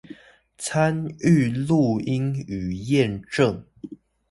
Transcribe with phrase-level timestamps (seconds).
[0.57, 3.65] 參與錄音與驗證